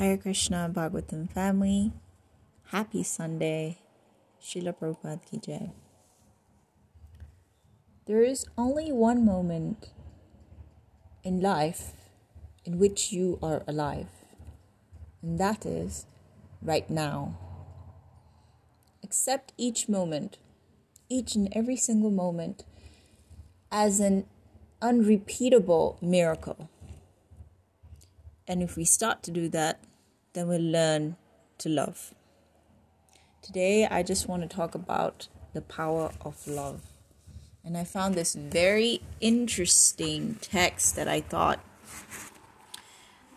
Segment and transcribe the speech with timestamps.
[0.00, 1.92] Hare Krishna Bhagavatam family.
[2.68, 3.80] Happy Sunday.
[4.42, 5.72] Srila Prabhupada ki jai.
[8.06, 9.90] There is only one moment
[11.22, 11.92] in life
[12.64, 14.08] in which you are alive,
[15.20, 16.06] and that is
[16.62, 17.36] right now.
[19.04, 20.38] Accept each moment,
[21.10, 22.64] each and every single moment,
[23.70, 24.24] as an
[24.80, 26.70] unrepeatable miracle.
[28.48, 29.78] And if we start to do that,
[30.32, 31.16] then we'll learn
[31.58, 32.14] to love.
[33.42, 36.82] Today, I just want to talk about the power of love.
[37.64, 41.60] And I found this very interesting text that I thought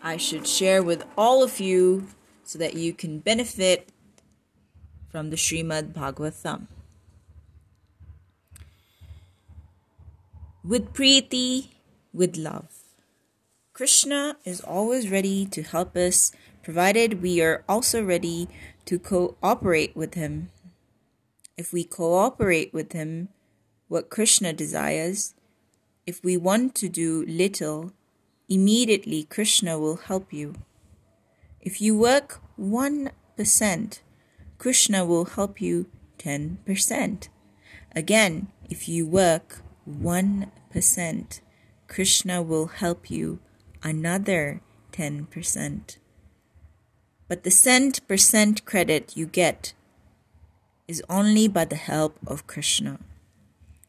[0.02, 2.08] I should share with all of you
[2.44, 3.88] so that you can benefit
[5.10, 6.66] from the Srimad Bhagavatam.
[10.62, 11.68] With Preeti,
[12.12, 12.83] with love.
[13.74, 16.30] Krishna is always ready to help us,
[16.62, 18.48] provided we are also ready
[18.84, 20.52] to cooperate with him.
[21.56, 23.30] If we cooperate with him,
[23.88, 25.34] what Krishna desires,
[26.06, 27.92] if we want to do little,
[28.48, 30.54] immediately Krishna will help you.
[31.60, 33.98] If you work 1%,
[34.56, 35.86] Krishna will help you
[36.18, 37.28] 10%.
[37.92, 41.40] Again, if you work 1%,
[41.88, 43.40] Krishna will help you
[43.84, 44.60] another
[44.92, 45.98] 10%.
[47.28, 49.74] But the cent percent credit you get
[50.88, 52.98] is only by the help of Krishna.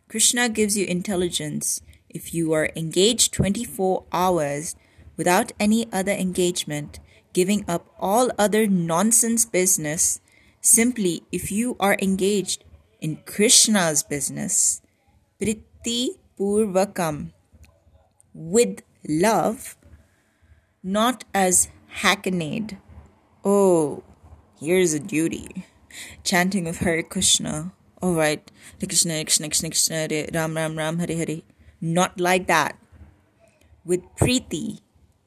[0.08, 4.76] Krishna gives you intelligence if you are engaged 24 hours
[5.18, 7.00] without any other engagement,
[7.34, 10.22] giving up all other nonsense business,
[10.62, 12.64] simply if you are engaged
[13.02, 14.82] in Krishna's business,
[15.40, 17.32] Priti Purvakam,
[18.34, 19.78] with love,
[20.86, 22.78] not as hackneyed.
[23.44, 24.03] Oh,
[24.59, 25.66] here's a duty.
[26.23, 27.72] Chanting of Hare Krishna.
[28.03, 31.42] Alright, Krishna, Krishna, Krishna, Krishna, Ram, Ram, Ram, Hare, Hare.
[31.82, 32.77] Not like that.
[33.83, 34.82] With Preeti,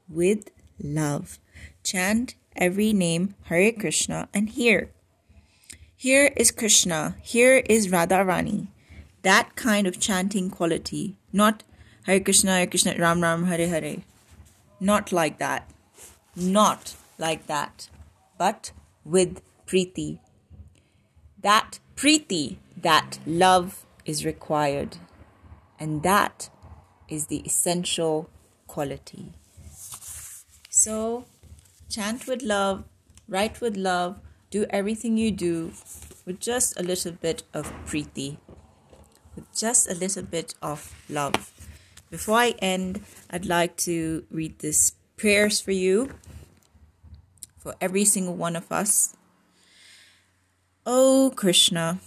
[0.09, 0.49] with
[0.81, 1.41] love.
[1.83, 4.93] Chant every name Hare Krishna and here.
[5.97, 8.69] Here is Krishna, here is Radharani.
[9.22, 11.65] That kind of chanting quality, not
[12.04, 14.04] Hare Krishna, Hare Krishna, Ram Ram, Hare Hare.
[14.81, 15.71] Not like that.
[16.37, 17.89] Not like that.
[18.39, 18.72] But
[19.05, 20.21] with Preeti.
[21.43, 24.99] That Preeti, that love is required.
[25.81, 26.50] And that
[27.09, 28.31] is the essential
[28.66, 29.33] quality.
[30.71, 31.25] So,
[31.89, 32.84] chant with love,
[33.28, 35.72] write with love, do everything you do
[36.25, 38.39] with just a little bit of Preeti,
[39.34, 41.58] with just a little bit of love.
[42.11, 46.15] Before I end, I'd like to read this prayers for you,
[47.59, 49.15] for every single one of us.
[50.87, 52.01] Oh Krishna,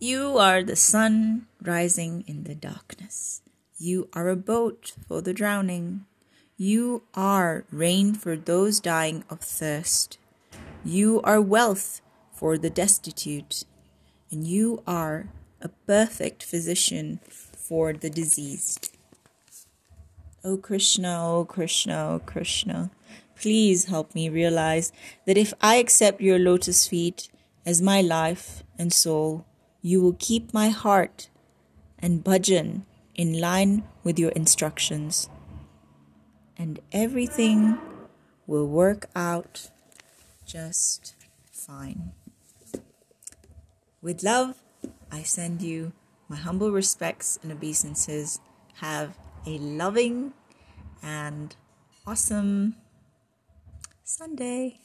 [0.00, 3.42] you are the sun rising in the darkness.
[3.78, 6.06] You are a boat for the drowning.
[6.56, 10.18] You are rain for those dying of thirst.
[10.84, 12.00] You are wealth
[12.32, 13.64] for the destitute.
[14.32, 15.28] And you are
[15.60, 18.95] a perfect physician for the diseased.
[20.46, 22.92] O Krishna, O Krishna, O Krishna,
[23.34, 24.92] please help me realize
[25.26, 27.28] that if I accept your lotus feet
[27.66, 29.44] as my life and soul,
[29.82, 31.28] you will keep my heart
[31.98, 32.82] and bhajan
[33.16, 35.28] in line with your instructions.
[36.56, 37.78] And everything
[38.46, 39.72] will work out
[40.46, 41.16] just
[41.50, 42.12] fine.
[44.00, 44.62] With love,
[45.10, 45.90] I send you
[46.28, 48.38] my humble respects and obeisances.
[48.74, 50.32] Have a loving
[51.02, 51.54] and
[52.06, 52.74] awesome
[54.02, 54.80] Sunday.